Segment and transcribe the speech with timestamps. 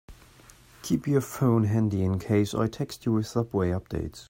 [0.81, 4.19] Keep your phone handy in case I text you with subway updates.